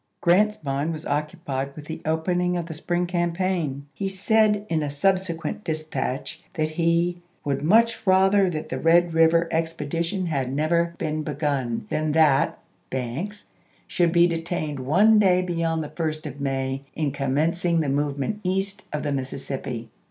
Grant's 0.19 0.63
mind 0.63 0.93
was 0.93 1.05
occu 1.05 1.35
pied 1.45 1.75
with 1.75 1.85
the 1.85 2.01
opening 2.05 2.57
of 2.57 2.65
the 2.65 2.73
spring 2.73 3.05
campaign. 3.05 3.85
He 3.93 4.09
said 4.09 4.65
in 4.67 4.81
a 4.81 4.89
subsequent 4.89 5.63
dispatch 5.63 6.41
that 6.55 6.69
he" 6.69 7.19
would 7.45 7.61
much 7.61 8.07
rather 8.07 8.49
that 8.49 8.69
the 8.69 8.79
Red 8.79 9.13
River 9.13 9.47
expedition 9.51 10.25
had 10.25 10.51
never 10.51 10.95
OLUSTEE 10.99 11.05
AND 11.05 11.25
THE 11.27 11.31
BED 11.33 11.33
EIVEE 11.33 11.39
291 11.41 11.85
been 11.87 12.11
begun 12.11 12.11
than 12.11 12.11
that 12.13 12.57
[Banks] 12.89 13.47
should 13.85 14.11
be 14.11 14.25
detained 14.25 14.77
chap.xi. 14.79 14.89
one 14.89 15.19
day 15.19 15.43
beyond 15.43 15.83
the 15.83 15.89
1st 15.89 16.25
of 16.25 16.41
May 16.41 16.81
in 16.95 17.11
commencing 17.11 17.75
Report 17.81 17.91
the 17.91 17.95
movement 17.95 18.39
East 18.43 18.81
of 18.91 19.03
the 19.03 19.11
Mississippi." 19.11 19.89